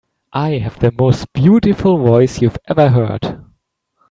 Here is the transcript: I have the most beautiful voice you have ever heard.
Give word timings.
I 0.33 0.57
have 0.57 0.79
the 0.79 0.91
most 0.91 1.31
beautiful 1.31 1.99
voice 1.99 2.41
you 2.41 2.47
have 2.49 2.57
ever 2.67 2.89
heard. 2.89 3.39